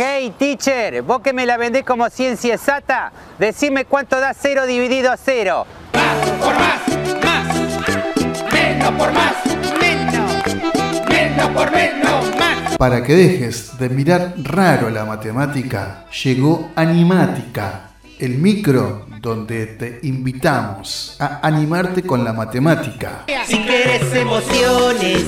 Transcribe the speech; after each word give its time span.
Hey 0.00 0.32
teacher, 0.38 1.02
vos 1.02 1.22
que 1.22 1.32
me 1.32 1.44
la 1.44 1.56
vendés 1.56 1.82
como 1.82 2.08
ciencia 2.08 2.54
exacta, 2.54 3.10
decime 3.36 3.84
cuánto 3.84 4.20
da 4.20 4.32
cero 4.32 4.64
dividido 4.64 5.10
a 5.10 5.16
cero. 5.16 5.66
Más 5.92 6.28
por 6.38 6.54
más, 6.54 7.24
más. 7.24 8.52
Menos 8.52 8.90
por 8.92 9.12
más, 9.12 9.34
menos. 9.80 11.08
Menos 11.08 11.48
por 11.50 11.72
menos, 11.72 12.36
más. 12.38 12.76
Para 12.76 13.02
que 13.02 13.12
dejes 13.16 13.76
de 13.76 13.88
mirar 13.88 14.34
raro 14.36 14.88
la 14.88 15.04
matemática, 15.04 16.04
llegó 16.22 16.70
Animática, 16.76 17.90
el 18.20 18.38
micro 18.38 19.08
donde 19.20 19.66
te 19.66 19.98
invitamos 20.04 21.16
a 21.18 21.40
animarte 21.44 22.04
con 22.04 22.22
la 22.22 22.32
matemática. 22.32 23.24
Si 23.46 23.58
quieres 23.58 24.14
emociones, 24.14 25.24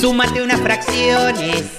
súmate 0.00 0.42
unas 0.42 0.60
fracciones. 0.60 1.78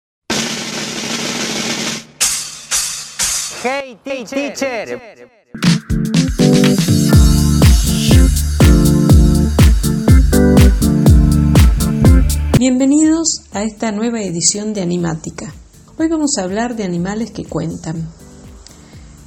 Bienvenidos 12.57 13.41
a 13.51 13.63
esta 13.63 13.91
nueva 13.91 14.21
edición 14.21 14.73
de 14.73 14.81
Animática. 14.81 15.53
Hoy 15.97 16.07
vamos 16.07 16.37
a 16.37 16.43
hablar 16.43 16.77
de 16.77 16.85
animales 16.85 17.31
que 17.31 17.43
cuentan. 17.43 18.07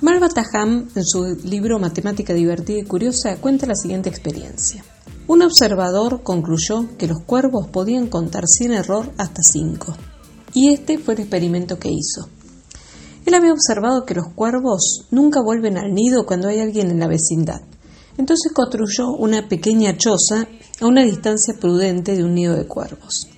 Malva 0.01 0.31
Taham, 0.31 0.89
en 0.95 1.05
su 1.05 1.37
libro 1.45 1.79
Matemática 1.79 2.33
divertida 2.33 2.79
y 2.79 2.85
curiosa, 2.85 3.37
cuenta 3.37 3.67
la 3.67 3.75
siguiente 3.75 4.09
experiencia. 4.09 4.83
Un 5.27 5.43
observador 5.43 6.23
concluyó 6.23 6.97
que 6.97 7.07
los 7.07 7.21
cuervos 7.21 7.69
podían 7.69 8.07
contar 8.07 8.45
sin 8.47 8.73
error 8.73 9.13
hasta 9.19 9.43
5, 9.43 9.95
y 10.55 10.73
este 10.73 10.97
fue 10.97 11.15
el 11.15 11.21
experimento 11.21 11.79
que 11.79 11.91
hizo. 11.91 12.31
Él 13.27 13.35
había 13.35 13.53
observado 13.53 14.05
que 14.05 14.15
los 14.15 14.29
cuervos 14.35 15.07
nunca 15.11 15.41
vuelven 15.43 15.79
al 15.79 15.95
nido 15.95 16.27
cuando 16.27 16.49
hay 16.49 16.61
alguien 16.61 16.91
en 16.91 17.01
la 17.01 17.07
vecindad. 17.07 17.61
Entonces 18.19 18.53
construyó 18.53 19.11
una 19.11 19.49
pequeña 19.49 19.97
choza 19.97 20.47
a 20.81 20.87
una 20.87 21.03
distancia 21.03 21.55
prudente 21.59 22.17
de 22.17 22.25
un 22.25 22.35
nido 22.35 22.55
de 22.55 22.67
cuervos. 22.67 23.29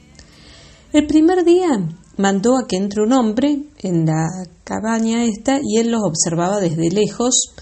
El 0.92 1.06
primer 1.06 1.44
día 1.44 1.68
mandó 2.16 2.56
a 2.56 2.66
que 2.66 2.76
entre 2.76 3.02
un 3.02 3.12
hombre 3.12 3.64
en 3.78 4.06
la 4.06 4.26
cabaña 4.64 5.24
esta 5.24 5.60
y 5.62 5.78
él 5.78 5.90
los 5.90 6.02
observaba 6.02 6.60
desde 6.60 6.90
lejos 6.90 7.52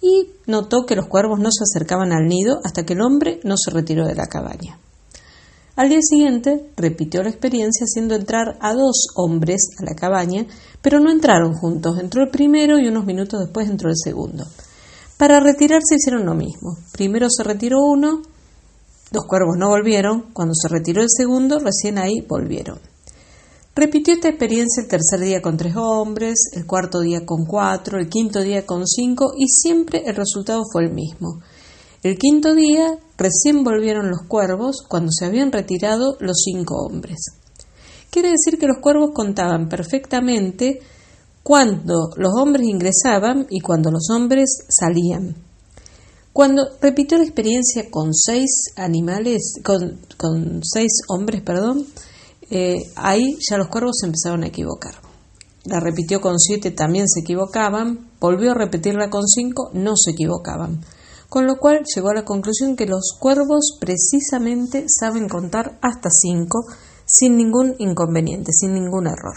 y 0.00 0.28
notó 0.46 0.86
que 0.86 0.96
los 0.96 1.06
cuervos 1.06 1.38
no 1.38 1.50
se 1.50 1.64
acercaban 1.64 2.12
al 2.12 2.26
nido 2.28 2.60
hasta 2.64 2.84
que 2.84 2.92
el 2.92 3.00
hombre 3.00 3.40
no 3.44 3.56
se 3.56 3.70
retiró 3.70 4.06
de 4.06 4.14
la 4.14 4.26
cabaña. 4.26 4.78
Al 5.76 5.88
día 5.88 5.98
siguiente 6.02 6.70
repitió 6.76 7.22
la 7.24 7.30
experiencia 7.30 7.84
haciendo 7.84 8.14
entrar 8.14 8.56
a 8.60 8.74
dos 8.74 9.08
hombres 9.16 9.70
a 9.80 9.84
la 9.84 9.96
cabaña, 9.96 10.46
pero 10.80 11.00
no 11.00 11.10
entraron 11.10 11.54
juntos. 11.54 11.98
Entró 11.98 12.22
el 12.22 12.30
primero 12.30 12.78
y 12.78 12.86
unos 12.86 13.04
minutos 13.04 13.40
después 13.40 13.68
entró 13.68 13.88
el 13.88 13.96
segundo. 13.96 14.44
Para 15.18 15.40
retirarse 15.40 15.96
hicieron 15.96 16.26
lo 16.26 16.34
mismo. 16.34 16.76
Primero 16.92 17.28
se 17.28 17.42
retiró 17.42 17.80
uno, 17.80 18.22
los 19.10 19.24
cuervos 19.26 19.56
no 19.58 19.68
volvieron, 19.68 20.32
cuando 20.32 20.54
se 20.54 20.68
retiró 20.68 21.02
el 21.02 21.08
segundo, 21.08 21.58
recién 21.58 21.98
ahí 21.98 22.20
volvieron. 22.28 22.78
Repitió 23.76 24.14
esta 24.14 24.28
experiencia 24.28 24.82
el 24.82 24.88
tercer 24.88 25.20
día 25.20 25.42
con 25.42 25.56
tres 25.56 25.74
hombres, 25.76 26.50
el 26.52 26.66
cuarto 26.66 27.00
día 27.00 27.26
con 27.26 27.44
cuatro, 27.46 27.98
el 27.98 28.08
quinto 28.08 28.40
día 28.40 28.64
con 28.64 28.86
cinco 28.86 29.32
y 29.36 29.48
siempre 29.48 30.04
el 30.06 30.14
resultado 30.14 30.62
fue 30.72 30.84
el 30.84 30.92
mismo. 30.92 31.40
El 32.04 32.18
quinto 32.18 32.54
día 32.54 32.98
recién 33.16 33.64
volvieron 33.64 34.10
los 34.10 34.28
cuervos 34.28 34.82
cuando 34.86 35.10
se 35.10 35.24
habían 35.24 35.50
retirado 35.50 36.18
los 36.20 36.42
cinco 36.44 36.84
hombres. 36.84 37.16
Quiere 38.10 38.28
decir 38.28 38.58
que 38.58 38.66
los 38.66 38.76
cuervos 38.82 39.12
contaban 39.14 39.70
perfectamente 39.70 40.80
cuando 41.42 42.10
los 42.18 42.34
hombres 42.36 42.66
ingresaban 42.66 43.46
y 43.48 43.60
cuando 43.60 43.90
los 43.90 44.10
hombres 44.10 44.50
salían. 44.68 45.34
Cuando 46.34 46.68
repitió 46.82 47.16
la 47.16 47.24
experiencia 47.24 47.90
con 47.90 48.12
seis 48.12 48.74
animales, 48.76 49.54
con, 49.64 49.98
con 50.18 50.60
seis 50.62 51.00
hombres, 51.08 51.40
perdón, 51.40 51.86
eh, 52.50 52.82
ahí 52.96 53.38
ya 53.48 53.56
los 53.56 53.68
cuervos 53.68 53.96
se 54.00 54.06
empezaron 54.08 54.44
a 54.44 54.48
equivocar. 54.48 54.96
La 55.64 55.80
repitió 55.80 56.20
con 56.20 56.38
siete, 56.38 56.70
también 56.70 57.08
se 57.08 57.20
equivocaban. 57.20 58.10
Volvió 58.20 58.50
a 58.50 58.54
repetirla 58.54 59.08
con 59.08 59.26
cinco, 59.26 59.70
no 59.72 59.96
se 59.96 60.10
equivocaban. 60.10 60.82
Con 61.34 61.48
lo 61.48 61.58
cual 61.58 61.82
llegó 61.92 62.10
a 62.10 62.14
la 62.14 62.24
conclusión 62.24 62.76
que 62.76 62.86
los 62.86 63.16
cuervos 63.18 63.76
precisamente 63.80 64.86
saben 64.86 65.28
contar 65.28 65.80
hasta 65.82 66.08
cinco 66.08 66.64
sin 67.06 67.36
ningún 67.36 67.74
inconveniente, 67.80 68.52
sin 68.52 68.72
ningún 68.72 69.08
error. 69.08 69.34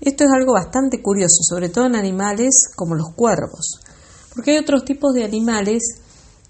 Esto 0.00 0.24
es 0.24 0.30
algo 0.34 0.54
bastante 0.54 1.00
curioso, 1.00 1.44
sobre 1.48 1.68
todo 1.68 1.86
en 1.86 1.94
animales 1.94 2.62
como 2.74 2.96
los 2.96 3.14
cuervos, 3.14 3.78
porque 4.34 4.50
hay 4.50 4.58
otros 4.58 4.84
tipos 4.84 5.14
de 5.14 5.22
animales 5.22 5.84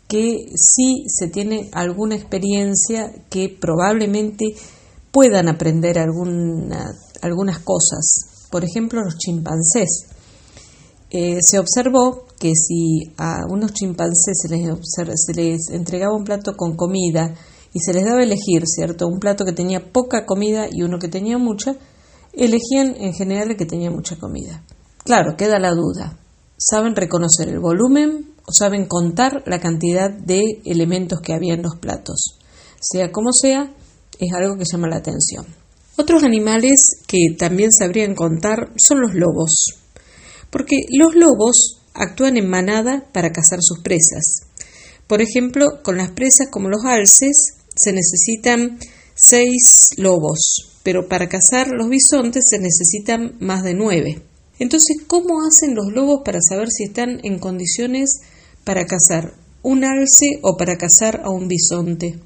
que 0.08 0.46
sí 0.54 1.04
se 1.08 1.28
tiene 1.28 1.68
alguna 1.74 2.14
experiencia 2.14 3.12
que 3.28 3.54
probablemente 3.60 4.54
puedan 5.12 5.50
aprender 5.50 5.98
alguna, 5.98 6.86
algunas 7.20 7.58
cosas. 7.58 8.48
Por 8.50 8.64
ejemplo, 8.64 9.02
los 9.02 9.18
chimpancés. 9.18 10.15
Eh, 11.10 11.38
se 11.40 11.58
observó 11.58 12.24
que 12.38 12.52
si 12.54 13.12
a 13.16 13.46
unos 13.48 13.72
chimpancés 13.72 14.38
se 14.42 15.34
les, 15.34 15.70
entregaba 15.70 16.16
un 16.16 16.24
plato 16.24 16.56
con 16.56 16.76
comida 16.76 17.34
y 17.72 17.80
se 17.80 17.94
les 17.94 18.04
daba 18.04 18.20
a 18.20 18.24
elegir, 18.24 18.64
¿cierto? 18.66 19.06
Un 19.06 19.20
plato 19.20 19.44
que 19.44 19.52
tenía 19.52 19.92
poca 19.92 20.26
comida 20.26 20.66
y 20.70 20.82
uno 20.82 20.98
que 20.98 21.08
tenía 21.08 21.38
mucha, 21.38 21.76
elegían 22.32 22.96
en 22.96 23.14
general 23.14 23.50
el 23.50 23.56
que 23.56 23.66
tenía 23.66 23.90
mucha 23.90 24.16
comida. 24.16 24.64
Claro, 25.04 25.36
queda 25.36 25.58
la 25.58 25.72
duda. 25.72 26.18
¿Saben 26.58 26.96
reconocer 26.96 27.48
el 27.48 27.60
volumen 27.60 28.34
o 28.46 28.52
saben 28.52 28.86
contar 28.86 29.42
la 29.46 29.60
cantidad 29.60 30.10
de 30.10 30.62
elementos 30.64 31.20
que 31.20 31.34
había 31.34 31.54
en 31.54 31.62
los 31.62 31.76
platos? 31.76 32.38
Sea 32.80 33.12
como 33.12 33.32
sea, 33.32 33.72
es 34.18 34.32
algo 34.32 34.56
que 34.56 34.64
llama 34.64 34.88
la 34.88 34.96
atención. 34.96 35.46
Otros 35.96 36.24
animales 36.24 37.04
que 37.06 37.36
también 37.38 37.72
sabrían 37.72 38.14
contar 38.14 38.72
son 38.76 39.00
los 39.00 39.14
lobos, 39.14 39.76
porque 40.50 40.76
los 40.90 41.14
lobos 41.14 41.82
actúan 41.94 42.36
en 42.36 42.48
manada 42.48 43.06
para 43.12 43.32
cazar 43.32 43.60
sus 43.62 43.80
presas. 43.80 44.42
Por 45.06 45.22
ejemplo, 45.22 45.82
con 45.82 45.96
las 45.96 46.10
presas 46.10 46.48
como 46.50 46.68
los 46.68 46.84
alces 46.84 47.54
se 47.74 47.92
necesitan 47.92 48.78
seis 49.14 49.90
lobos, 49.96 50.80
pero 50.82 51.08
para 51.08 51.28
cazar 51.28 51.68
los 51.68 51.88
bisontes 51.88 52.44
se 52.48 52.58
necesitan 52.58 53.36
más 53.40 53.62
de 53.62 53.74
nueve. 53.74 54.22
Entonces, 54.58 54.96
¿cómo 55.06 55.46
hacen 55.46 55.74
los 55.74 55.92
lobos 55.92 56.22
para 56.24 56.40
saber 56.40 56.68
si 56.70 56.84
están 56.84 57.20
en 57.22 57.38
condiciones 57.38 58.20
para 58.64 58.86
cazar 58.86 59.34
un 59.62 59.84
alce 59.84 60.40
o 60.42 60.56
para 60.56 60.76
cazar 60.76 61.22
a 61.24 61.30
un 61.30 61.48
bisonte? 61.48 62.18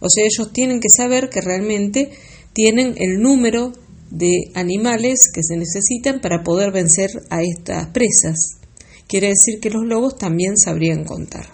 O 0.00 0.08
sea, 0.08 0.24
ellos 0.24 0.52
tienen 0.52 0.80
que 0.80 0.88
saber 0.88 1.28
que 1.28 1.40
realmente 1.40 2.10
tienen 2.52 2.94
el 2.98 3.20
número 3.20 3.72
de 4.10 4.50
animales 4.54 5.30
que 5.32 5.42
se 5.42 5.56
necesitan 5.56 6.20
para 6.20 6.42
poder 6.42 6.72
vencer 6.72 7.10
a 7.30 7.42
estas 7.42 7.88
presas. 7.88 8.58
Quiere 9.06 9.28
decir 9.28 9.60
que 9.60 9.70
los 9.70 9.84
lobos 9.84 10.16
también 10.16 10.56
sabrían 10.56 11.04
contar. 11.04 11.46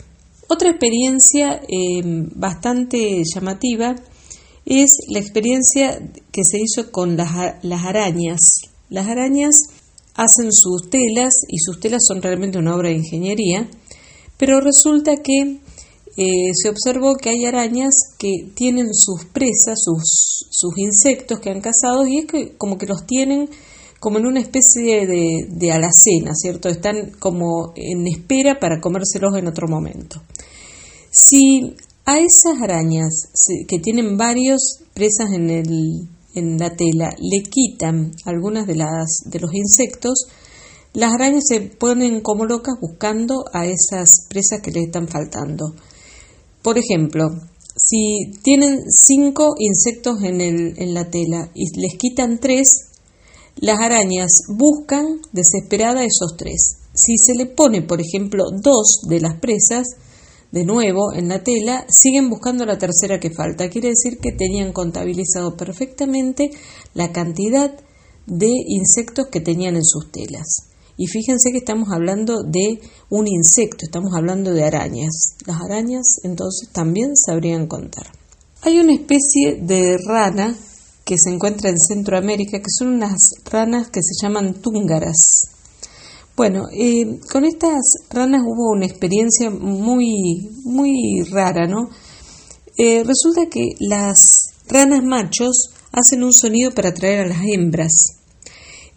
Otra 0.49 0.71
experiencia 0.71 1.61
eh, 1.63 2.03
bastante 2.35 3.23
llamativa 3.25 3.95
es 4.67 4.97
la 5.09 5.19
experiencia 5.19 6.01
que 6.33 6.43
se 6.45 6.59
hizo 6.59 6.91
con 6.91 7.17
las, 7.17 7.57
las 7.63 7.85
arañas. 7.85 8.41
Las 8.89 9.07
arañas 9.07 9.57
hacen 10.15 10.53
sus 10.53 10.91
telas 10.91 11.35
y 11.49 11.59
sus 11.59 11.81
telas 11.81 12.05
son 12.07 12.23
realmente 12.23 12.59
una 12.59 12.77
obra 12.77 12.89
de 12.89 12.97
ingeniería, 12.97 13.69
pero 14.37 14.61
resulta 14.61 15.17
que 15.17 15.59
eh, 16.17 16.53
se 16.55 16.69
observó 16.69 17.17
que 17.17 17.31
hay 17.31 17.45
arañas 17.45 17.95
que 18.19 18.51
tienen 18.55 18.95
sus 18.95 19.25
presas, 19.25 19.81
sus, 19.83 20.73
insectos 20.77 21.41
que 21.41 21.51
han 21.51 21.61
cazado, 21.61 22.07
y 22.07 22.19
es 22.19 22.27
que 22.27 22.57
como 22.57 22.79
que 22.79 22.87
los 22.87 23.07
tienen 23.07 23.49
como 23.99 24.19
en 24.19 24.27
una 24.27 24.41
especie 24.41 25.07
de, 25.07 25.73
alacena, 25.73 26.33
¿cierto? 26.35 26.69
Están 26.69 27.13
como 27.19 27.73
en 27.75 28.07
espera 28.07 28.61
para 28.61 28.81
comérselos 28.81 29.37
en 29.37 29.49
otro 29.49 29.67
momento. 29.67 30.23
Si 31.11 31.75
a 32.05 32.19
esas 32.19 32.61
arañas 32.63 33.31
que 33.67 33.79
tienen 33.79 34.19
varios 34.19 34.81
presas 34.93 35.33
en, 35.33 35.49
en 36.35 36.59
la 36.59 36.77
tela 36.77 37.15
le 37.19 37.43
quitan 37.45 38.13
algunas 38.27 38.67
de, 38.67 38.75
las, 38.75 39.23
de 39.25 39.41
los 39.41 39.55
insectos, 39.55 40.27
las 40.93 41.13
arañas 41.13 41.45
se 41.49 41.61
ponen 41.61 42.21
como 42.21 42.45
locas 42.45 42.75
buscando 42.81 43.45
a 43.53 43.67
esas 43.67 44.27
presas 44.29 44.61
que 44.63 44.71
les 44.71 44.85
están 44.85 45.09
faltando. 45.09 45.75
Por 46.65 46.79
ejemplo, 46.79 47.29
si 47.77 48.33
tienen 48.43 48.85
cinco 48.91 49.55
insectos 49.59 50.23
en, 50.23 50.41
en 50.41 50.95
la 50.95 51.11
tela 51.11 51.51
y 51.55 51.79
les 51.79 51.99
quitan 51.99 52.41
tres, 52.41 52.87
las 53.57 53.79
arañas 53.81 54.31
buscan 54.49 55.21
desesperada 55.31 56.05
esos 56.05 56.39
tres. 56.39 56.79
Si 56.95 57.19
se 57.19 57.35
le 57.35 57.45
pone, 57.45 57.83
por 57.83 58.01
ejemplo, 58.01 58.45
dos 58.51 59.03
de 59.07 59.21
las 59.21 59.39
presas, 59.41 59.89
de 60.53 60.65
nuevo 60.65 61.13
en 61.13 61.29
la 61.29 61.45
tela, 61.45 61.85
siguen 61.91 62.31
buscando 62.31 62.65
la 62.65 62.79
tercera 62.79 63.21
que 63.21 63.31
falta. 63.31 63.69
Quiere 63.69 63.91
decir 63.91 64.19
que 64.19 64.33
tenían 64.33 64.73
contabilizado 64.73 65.59
perfectamente 65.59 66.51
la 66.95 67.13
cantidad 67.13 67.79
de 68.27 68.49
insectos 68.69 69.27
que 69.31 69.41
tenían 69.41 69.77
en 69.77 69.85
sus 69.85 70.11
telas. 70.11 70.74
Y 70.97 71.07
fíjense 71.07 71.51
que 71.51 71.59
estamos 71.59 71.89
hablando 71.93 72.43
de 72.45 72.81
un 73.11 73.27
insecto, 73.27 73.85
estamos 73.85 74.13
hablando 74.15 74.53
de 74.53 74.65
arañas. 74.65 75.37
Las 75.47 75.61
arañas 75.61 76.21
entonces 76.23 76.69
también 76.73 77.17
sabrían 77.17 77.67
contar. 77.67 78.07
Hay 78.63 78.79
una 78.79 78.95
especie 78.95 79.61
de 79.61 79.99
rana 79.99 80.57
que 81.05 81.17
se 81.19 81.31
encuentra 81.31 81.69
en 81.71 81.79
Centroamérica, 81.79 82.59
que 82.59 82.71
son 82.79 82.95
unas 82.95 83.19
ranas 83.45 83.91
que 83.91 84.01
se 84.03 84.15
llaman 84.23 84.55
túngaras. 84.55 85.49
Bueno, 86.37 86.65
eh, 86.73 87.21
con 87.31 87.45
estas 87.45 87.81
ranas 88.11 88.43
hubo 88.45 88.73
una 88.73 88.87
experiencia 88.87 89.51
muy, 89.51 90.49
muy 90.65 91.23
rara, 91.31 91.67
¿no? 91.67 91.91
Eh, 92.77 93.05
resulta 93.05 93.47
que 93.51 93.75
las 93.81 94.27
ranas 94.67 95.05
machos 95.05 95.71
hacen 95.93 96.25
un 96.25 96.33
sonido 96.33 96.73
para 96.73 96.89
atraer 96.89 97.21
a 97.21 97.29
las 97.29 97.43
hembras. 97.47 97.93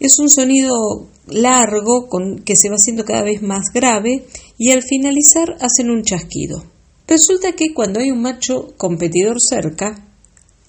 Es 0.00 0.18
un 0.18 0.30
sonido 0.30 1.08
largo 1.30 2.08
con, 2.08 2.40
que 2.44 2.56
se 2.56 2.68
va 2.68 2.76
haciendo 2.76 3.04
cada 3.04 3.22
vez 3.22 3.42
más 3.42 3.64
grave 3.72 4.26
y 4.56 4.70
al 4.70 4.82
finalizar 4.82 5.56
hacen 5.60 5.90
un 5.90 6.02
chasquido. 6.02 6.64
Resulta 7.06 7.52
que 7.52 7.72
cuando 7.72 8.00
hay 8.00 8.10
un 8.10 8.20
macho 8.20 8.74
competidor 8.76 9.36
cerca, 9.40 10.04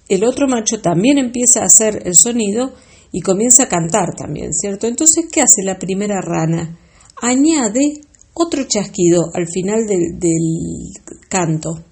el 0.08 0.24
otro 0.24 0.48
macho 0.48 0.82
también 0.82 1.18
empieza 1.18 1.62
a 1.62 1.66
hacer 1.66 2.04
el 2.06 2.16
sonido 2.16 2.74
y 3.12 3.22
comienza 3.22 3.64
a 3.64 3.70
cantar 3.70 4.16
también, 4.16 4.54
¿cierto? 4.54 4.88
Entonces, 4.88 5.26
¿qué 5.32 5.42
hace 5.42 5.64
la 5.64 5.78
primera 5.78 6.22
rana? 6.22 6.78
Añade 7.22 8.02
otro 8.34 8.64
chasquido 8.68 9.32
al 9.34 9.48
final 9.48 9.86
del, 9.86 10.20
del 10.20 11.18
canto. 11.28 11.84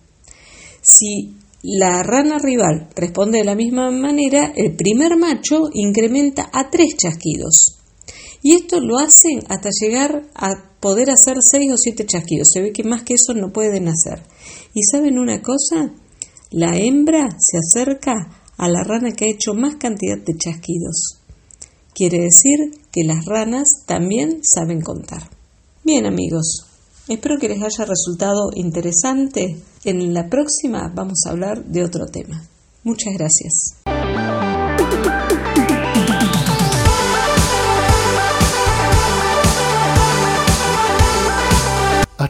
Si 0.82 1.36
la 1.64 2.02
rana 2.04 2.38
rival 2.40 2.88
responde 2.96 3.40
de 3.40 3.44
la 3.44 3.56
misma 3.56 3.92
manera, 3.92 4.54
el 4.56 4.76
primer 4.76 5.18
macho 5.18 5.70
incrementa 5.74 6.50
a 6.54 6.70
tres 6.70 6.96
chasquidos. 6.96 7.77
Y 8.42 8.56
esto 8.56 8.80
lo 8.80 8.98
hacen 9.00 9.42
hasta 9.50 9.70
llegar 9.82 10.24
a 10.36 10.50
poder 10.80 11.10
hacer 11.10 11.38
seis 11.42 11.72
o 11.72 11.78
siete 11.78 12.06
chasquidos. 12.06 12.50
Se 12.54 12.62
ve 12.62 12.72
que 12.72 12.84
más 12.84 13.04
que 13.04 13.16
eso 13.16 13.34
no 13.34 13.52
pueden 13.52 13.88
hacer. 13.88 14.24
¿Y 14.74 14.84
saben 14.84 15.18
una 15.18 15.42
cosa? 15.42 15.92
La 16.52 16.78
hembra 16.78 17.30
se 17.40 17.58
acerca 17.58 18.14
a 18.58 18.70
la 18.70 18.84
rana 18.84 19.12
que 19.12 19.26
ha 19.26 19.34
hecho 19.34 19.54
más 19.54 19.76
cantidad 19.76 20.18
de 20.18 20.38
chasquidos. 20.38 21.20
Quiere 21.94 22.20
decir 22.20 22.80
que 22.92 23.04
las 23.04 23.26
ranas 23.26 23.68
también 23.86 24.42
saben 24.44 24.82
contar. 24.82 25.30
Bien 25.84 26.06
amigos, 26.06 26.66
espero 27.08 27.38
que 27.40 27.50
les 27.50 27.62
haya 27.62 27.86
resultado 27.86 28.52
interesante. 28.54 29.58
En 29.84 30.14
la 30.14 30.30
próxima 30.30 30.92
vamos 30.94 31.24
a 31.26 31.32
hablar 31.32 31.66
de 31.66 31.84
otro 31.84 32.06
tema. 32.06 32.48
Muchas 32.84 33.14
gracias. 33.14 33.87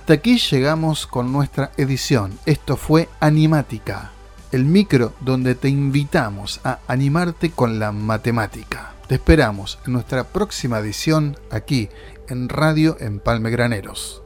Hasta 0.07 0.19
aquí 0.19 0.37
llegamos 0.37 1.05
con 1.05 1.33
nuestra 1.33 1.71
edición. 1.75 2.39
Esto 2.45 2.77
fue 2.77 3.09
Animática, 3.19 4.11
el 4.53 4.63
micro 4.63 5.11
donde 5.19 5.53
te 5.53 5.67
invitamos 5.67 6.61
a 6.63 6.79
animarte 6.87 7.51
con 7.51 7.77
la 7.77 7.91
matemática. 7.91 8.93
Te 9.09 9.15
esperamos 9.15 9.79
en 9.85 9.91
nuestra 9.91 10.23
próxima 10.23 10.79
edición 10.79 11.35
aquí 11.51 11.89
en 12.29 12.47
Radio 12.47 12.95
Empalme 13.01 13.49
Graneros. 13.49 14.23